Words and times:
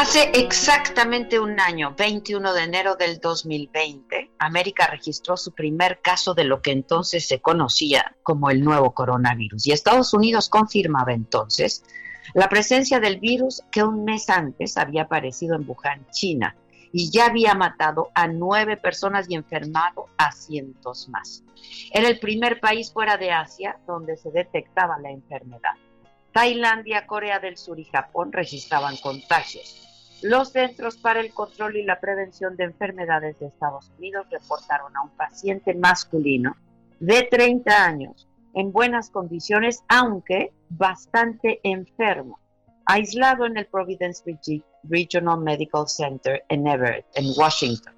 Hace 0.00 0.30
exactamente 0.32 1.38
un 1.38 1.60
año, 1.60 1.94
21 1.94 2.54
de 2.54 2.62
enero 2.62 2.96
del 2.96 3.20
2020, 3.20 4.30
América 4.38 4.86
registró 4.86 5.36
su 5.36 5.52
primer 5.52 6.00
caso 6.00 6.32
de 6.32 6.44
lo 6.44 6.62
que 6.62 6.70
entonces 6.70 7.28
se 7.28 7.42
conocía 7.42 8.16
como 8.22 8.48
el 8.48 8.64
nuevo 8.64 8.94
coronavirus. 8.94 9.66
Y 9.66 9.72
Estados 9.72 10.14
Unidos 10.14 10.48
confirmaba 10.48 11.12
entonces 11.12 11.84
la 12.32 12.48
presencia 12.48 12.98
del 12.98 13.20
virus 13.20 13.62
que 13.70 13.82
un 13.82 14.04
mes 14.04 14.30
antes 14.30 14.78
había 14.78 15.02
aparecido 15.02 15.54
en 15.54 15.68
Wuhan, 15.68 16.06
China, 16.12 16.56
y 16.92 17.10
ya 17.10 17.26
había 17.26 17.54
matado 17.54 18.08
a 18.14 18.26
nueve 18.26 18.78
personas 18.78 19.26
y 19.28 19.34
enfermado 19.34 20.06
a 20.16 20.32
cientos 20.32 21.10
más. 21.10 21.44
Era 21.92 22.08
el 22.08 22.18
primer 22.18 22.58
país 22.58 22.90
fuera 22.90 23.18
de 23.18 23.32
Asia 23.32 23.76
donde 23.86 24.16
se 24.16 24.30
detectaba 24.30 24.98
la 24.98 25.10
enfermedad. 25.10 25.74
Tailandia, 26.32 27.06
Corea 27.06 27.38
del 27.38 27.58
Sur 27.58 27.78
y 27.78 27.84
Japón 27.84 28.32
registraban 28.32 28.96
contagios. 28.96 29.89
Los 30.22 30.52
Centros 30.52 30.98
para 30.98 31.20
el 31.20 31.32
Control 31.32 31.76
y 31.76 31.82
la 31.82 31.98
Prevención 31.98 32.56
de 32.56 32.64
Enfermedades 32.64 33.38
de 33.38 33.46
Estados 33.46 33.90
Unidos 33.96 34.26
reportaron 34.30 34.94
a 34.96 35.02
un 35.02 35.10
paciente 35.10 35.74
masculino 35.74 36.56
de 36.98 37.22
30 37.30 37.84
años 37.84 38.28
en 38.54 38.70
buenas 38.70 39.08
condiciones, 39.10 39.82
aunque 39.88 40.52
bastante 40.68 41.60
enfermo, 41.62 42.38
aislado 42.84 43.46
en 43.46 43.56
el 43.56 43.66
Providence 43.66 44.22
Regional 44.82 45.40
Medical 45.40 45.88
Center 45.88 46.44
en 46.48 46.66
Everett, 46.66 47.06
en 47.14 47.26
Washington. 47.36 47.94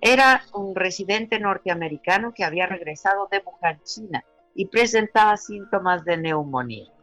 Era 0.00 0.42
un 0.54 0.74
residente 0.74 1.38
norteamericano 1.38 2.34
que 2.34 2.44
había 2.44 2.66
regresado 2.66 3.28
de 3.30 3.42
Wuhan, 3.44 3.80
China, 3.84 4.24
y 4.54 4.66
presentaba 4.66 5.36
síntomas 5.36 6.04
de 6.04 6.16
neumonía. 6.16 6.93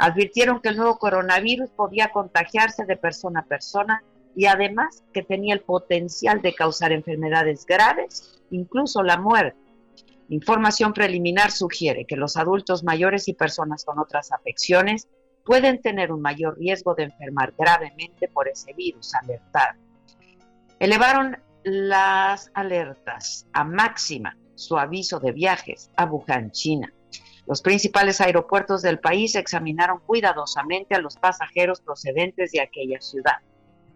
Advirtieron 0.00 0.60
que 0.62 0.70
el 0.70 0.78
nuevo 0.78 0.96
coronavirus 0.98 1.68
podía 1.76 2.10
contagiarse 2.10 2.86
de 2.86 2.96
persona 2.96 3.40
a 3.40 3.44
persona 3.44 4.02
y 4.34 4.46
además 4.46 5.04
que 5.12 5.22
tenía 5.22 5.52
el 5.52 5.60
potencial 5.60 6.40
de 6.40 6.54
causar 6.54 6.92
enfermedades 6.92 7.66
graves, 7.66 8.40
incluso 8.50 9.02
la 9.02 9.18
muerte. 9.18 9.60
Información 10.30 10.94
preliminar 10.94 11.50
sugiere 11.50 12.06
que 12.06 12.16
los 12.16 12.38
adultos 12.38 12.82
mayores 12.82 13.28
y 13.28 13.34
personas 13.34 13.84
con 13.84 13.98
otras 13.98 14.32
afecciones 14.32 15.06
pueden 15.44 15.82
tener 15.82 16.12
un 16.12 16.22
mayor 16.22 16.58
riesgo 16.58 16.94
de 16.94 17.02
enfermar 17.02 17.52
gravemente 17.58 18.26
por 18.28 18.48
ese 18.48 18.72
virus, 18.72 19.14
alertar. 19.14 19.76
Elevaron 20.78 21.36
las 21.62 22.50
alertas 22.54 23.46
a 23.52 23.64
máxima 23.64 24.34
su 24.54 24.78
aviso 24.78 25.20
de 25.20 25.32
viajes 25.32 25.90
a 25.94 26.06
Wuhan, 26.06 26.52
China. 26.52 26.90
Los 27.46 27.62
principales 27.62 28.20
aeropuertos 28.20 28.82
del 28.82 28.98
país 28.98 29.34
examinaron 29.34 30.00
cuidadosamente 30.06 30.94
a 30.94 31.00
los 31.00 31.16
pasajeros 31.16 31.80
procedentes 31.80 32.52
de 32.52 32.60
aquella 32.60 33.00
ciudad. 33.00 33.36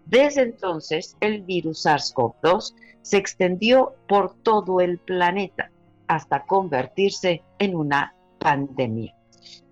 Desde 0.07 0.43
entonces, 0.43 1.17
el 1.21 1.43
virus 1.43 1.87
SARS-CoV-2 1.87 2.75
se 3.03 3.17
extendió 3.17 3.95
por 4.09 4.35
todo 4.43 4.81
el 4.81 4.99
planeta 4.99 5.71
hasta 6.07 6.45
convertirse 6.45 7.43
en 7.59 7.75
una 7.75 8.15
pandemia. 8.39 9.15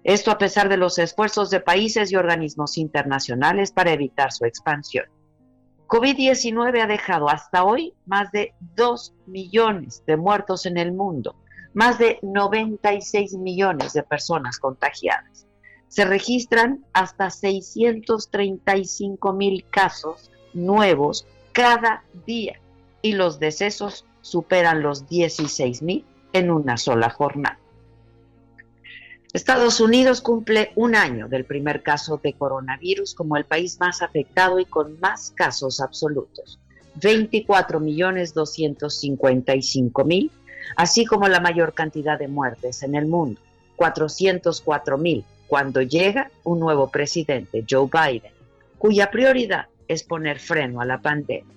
Esto 0.04 0.31
a 0.31 0.39
pesar 0.39 0.69
de 0.69 0.77
los 0.77 0.99
esfuerzos 0.99 1.50
de 1.50 1.60
países 1.60 2.10
y 2.10 2.16
organismos 2.16 2.77
internacionales 2.77 3.71
para 3.71 3.93
evitar 3.93 4.33
su 4.33 4.44
expansión. 4.44 5.06
COVID-19 5.87 6.83
ha 6.83 6.87
dejado 6.87 7.28
hasta 7.28 7.65
hoy 7.65 7.94
más 8.06 8.33
de 8.33 8.54
2 8.77 9.15
millones 9.27 10.03
de 10.06 10.16
muertos 10.16 10.66
en 10.66 10.78
el 10.78 10.93
mundo 10.93 11.37
más 11.75 11.99
de 11.99 12.19
96 12.22 13.34
millones 13.34 13.93
de 13.93 14.03
personas 14.03 14.59
contagiadas. 14.59 15.47
Se 15.88 16.05
registran 16.05 16.84
hasta 16.93 17.31
635 17.31 19.33
mil 19.33 19.65
casos 19.71 20.31
nuevos 20.55 21.27
cada 21.53 22.03
día 22.27 22.59
y 23.03 23.12
los 23.12 23.38
decesos 23.38 24.06
superan 24.22 24.83
los 24.83 25.09
16 25.09 25.83
mil 25.83 26.05
en 26.33 26.50
una 26.50 26.77
sola 26.77 27.10
jornada. 27.10 27.59
Estados 29.33 29.81
Unidos 29.81 30.21
cumple 30.21 30.72
un 30.77 30.94
año 30.94 31.27
del 31.27 31.47
primer 31.47 31.83
caso 31.83 32.21
de 32.22 32.34
coronavirus 32.34 33.15
como 33.15 33.39
el 33.39 33.47
país 33.47 33.81
más 33.81 34.03
afectado 34.03 34.59
y 34.59 34.66
con 34.66 35.00
más 35.00 35.31
casos 35.31 35.81
absolutos. 35.81 36.59
24 36.97 37.81
millones 37.81 38.34
255 38.34 40.04
mil 40.04 40.31
así 40.77 41.05
como 41.05 41.28
la 41.28 41.41
mayor 41.41 41.75
cantidad 41.75 42.19
de 42.19 42.28
muertes 42.28 42.83
en 42.83 42.95
el 42.95 43.06
mundo, 43.06 43.41
404 43.77 44.99
mil, 44.99 45.25
cuando 45.47 45.83
llega 45.83 46.31
un 46.45 46.61
nuevo 46.61 46.91
presidente, 46.91 47.65
Joe 47.69 47.89
Biden, 47.93 48.33
cuya 48.78 49.11
prioridad 49.11 49.67
es 49.89 50.03
poner 50.03 50.39
freno 50.39 50.81
a 50.81 50.87
la 50.87 50.99
pandemia. 50.99 51.55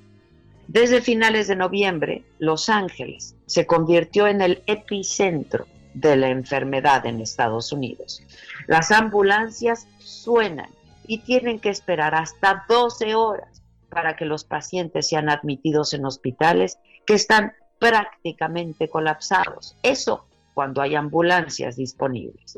Desde 0.68 1.02
finales 1.02 1.48
de 1.48 1.56
noviembre, 1.56 2.24
Los 2.40 2.70
Ángeles 2.70 3.36
se 3.46 3.66
convirtió 3.66 4.28
en 4.28 4.42
el 4.42 4.64
epicentro 4.66 5.68
de 5.94 6.16
la 6.18 6.30
enfermedad 6.30 7.06
en 7.06 7.22
Estados 7.22 7.72
Unidos. 7.72 8.24
Las 8.68 8.92
ambulancias 8.92 9.88
suenan 10.00 10.70
y 11.08 11.20
tienen 11.20 11.60
que 11.60 11.70
esperar 11.70 12.16
hasta 12.16 12.66
12 12.68 13.16
horas 13.16 13.62
para 13.90 14.16
que 14.16 14.26
los 14.26 14.44
pacientes 14.44 15.08
sean 15.08 15.30
admitidos 15.30 15.94
en 15.94 16.06
hospitales 16.06 16.80
que 17.06 17.14
están 17.14 17.54
prácticamente 17.80 18.90
colapsados. 18.90 19.78
Eso 19.84 20.26
cuando 20.54 20.82
hay 20.82 20.96
ambulancias 20.96 21.76
disponibles. 21.76 22.58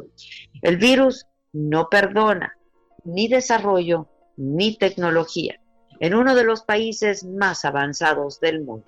El 0.61 0.77
virus 0.77 1.25
no 1.51 1.89
perdona 1.89 2.55
ni 3.03 3.27
desarrollo 3.27 4.07
ni 4.37 4.77
tecnología 4.77 5.59
en 5.99 6.13
uno 6.13 6.35
de 6.35 6.43
los 6.43 6.61
países 6.61 7.23
más 7.23 7.65
avanzados 7.65 8.39
del 8.39 8.63
mundo. 8.63 8.87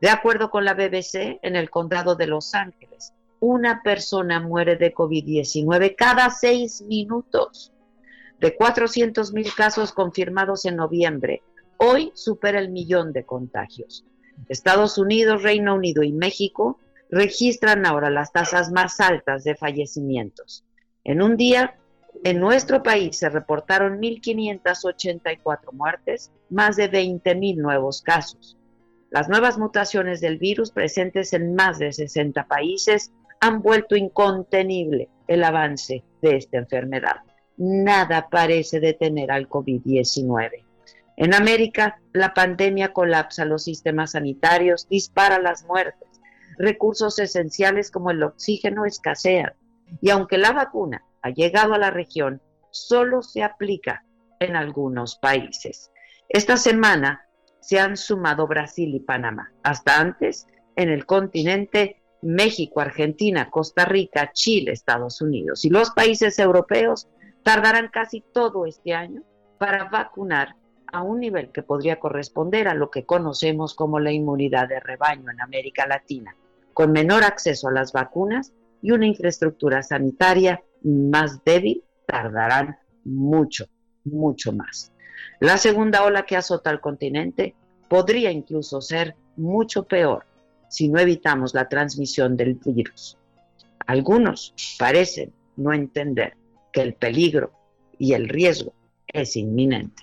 De 0.00 0.10
acuerdo 0.10 0.50
con 0.50 0.64
la 0.64 0.74
BBC, 0.74 1.38
en 1.42 1.56
el 1.56 1.70
condado 1.70 2.14
de 2.14 2.26
Los 2.26 2.54
Ángeles, 2.54 3.14
una 3.40 3.82
persona 3.82 4.40
muere 4.40 4.76
de 4.76 4.94
COVID-19 4.94 5.94
cada 5.96 6.30
seis 6.30 6.82
minutos. 6.82 7.72
De 8.38 8.54
400 8.54 9.32
mil 9.32 9.54
casos 9.54 9.92
confirmados 9.92 10.66
en 10.66 10.76
noviembre, 10.76 11.42
hoy 11.78 12.12
supera 12.14 12.58
el 12.58 12.70
millón 12.70 13.14
de 13.14 13.24
contagios. 13.24 14.04
Estados 14.48 14.98
Unidos, 14.98 15.42
Reino 15.42 15.74
Unido 15.74 16.02
y 16.02 16.12
México 16.12 16.78
registran 17.10 17.86
ahora 17.86 18.10
las 18.10 18.32
tasas 18.32 18.70
más 18.70 19.00
altas 19.00 19.44
de 19.44 19.54
fallecimientos. 19.54 20.64
En 21.04 21.22
un 21.22 21.36
día, 21.36 21.76
en 22.24 22.40
nuestro 22.40 22.82
país 22.82 23.18
se 23.18 23.28
reportaron 23.28 24.00
1.584 24.00 25.72
muertes, 25.72 26.32
más 26.50 26.76
de 26.76 26.90
20.000 26.90 27.56
nuevos 27.56 28.02
casos. 28.02 28.56
Las 29.10 29.28
nuevas 29.28 29.58
mutaciones 29.58 30.20
del 30.20 30.38
virus 30.38 30.70
presentes 30.70 31.32
en 31.32 31.54
más 31.54 31.78
de 31.78 31.92
60 31.92 32.46
países 32.48 33.12
han 33.40 33.62
vuelto 33.62 33.96
incontenible 33.96 35.08
el 35.28 35.44
avance 35.44 36.02
de 36.22 36.36
esta 36.36 36.58
enfermedad. 36.58 37.16
Nada 37.56 38.28
parece 38.28 38.80
detener 38.80 39.30
al 39.30 39.48
COVID-19. 39.48 40.65
En 41.16 41.34
América, 41.34 41.98
la 42.12 42.34
pandemia 42.34 42.92
colapsa 42.92 43.44
los 43.44 43.64
sistemas 43.64 44.12
sanitarios, 44.12 44.86
dispara 44.88 45.38
las 45.38 45.64
muertes. 45.64 46.08
Recursos 46.58 47.18
esenciales 47.18 47.90
como 47.90 48.10
el 48.10 48.22
oxígeno 48.22 48.84
escasean. 48.84 49.52
Y 50.00 50.10
aunque 50.10 50.36
la 50.36 50.52
vacuna 50.52 51.04
ha 51.22 51.30
llegado 51.30 51.74
a 51.74 51.78
la 51.78 51.90
región, 51.90 52.42
solo 52.70 53.22
se 53.22 53.42
aplica 53.42 54.04
en 54.40 54.56
algunos 54.56 55.16
países. 55.16 55.90
Esta 56.28 56.56
semana 56.56 57.26
se 57.60 57.80
han 57.80 57.96
sumado 57.96 58.46
Brasil 58.46 58.94
y 58.94 59.00
Panamá. 59.00 59.52
Hasta 59.62 59.98
antes, 59.98 60.46
en 60.76 60.90
el 60.90 61.06
continente, 61.06 62.02
México, 62.20 62.80
Argentina, 62.80 63.50
Costa 63.50 63.86
Rica, 63.86 64.30
Chile, 64.32 64.72
Estados 64.72 65.20
Unidos. 65.22 65.64
Y 65.64 65.70
los 65.70 65.90
países 65.90 66.38
europeos 66.38 67.08
tardarán 67.42 67.88
casi 67.88 68.22
todo 68.32 68.66
este 68.66 68.94
año 68.94 69.22
para 69.58 69.84
vacunar 69.84 70.54
a 70.92 71.02
un 71.02 71.20
nivel 71.20 71.50
que 71.50 71.62
podría 71.62 71.98
corresponder 71.98 72.68
a 72.68 72.74
lo 72.74 72.90
que 72.90 73.04
conocemos 73.04 73.74
como 73.74 73.98
la 74.00 74.12
inmunidad 74.12 74.68
de 74.68 74.80
rebaño 74.80 75.30
en 75.30 75.40
América 75.40 75.86
Latina, 75.86 76.36
con 76.74 76.92
menor 76.92 77.24
acceso 77.24 77.68
a 77.68 77.72
las 77.72 77.92
vacunas 77.92 78.52
y 78.82 78.90
una 78.90 79.06
infraestructura 79.06 79.82
sanitaria 79.82 80.62
más 80.82 81.42
débil, 81.44 81.82
tardarán 82.06 82.78
mucho, 83.04 83.66
mucho 84.04 84.52
más. 84.52 84.92
La 85.40 85.58
segunda 85.58 86.04
ola 86.04 86.24
que 86.24 86.36
azota 86.36 86.70
al 86.70 86.80
continente 86.80 87.54
podría 87.88 88.30
incluso 88.30 88.80
ser 88.80 89.16
mucho 89.36 89.84
peor 89.84 90.24
si 90.68 90.88
no 90.88 90.98
evitamos 90.98 91.54
la 91.54 91.68
transmisión 91.68 92.36
del 92.36 92.54
virus. 92.54 93.18
Algunos 93.86 94.54
parecen 94.78 95.32
no 95.56 95.72
entender 95.72 96.36
que 96.72 96.82
el 96.82 96.94
peligro 96.94 97.52
y 97.98 98.14
el 98.14 98.28
riesgo 98.28 98.72
es 99.06 99.36
inminente. 99.36 100.02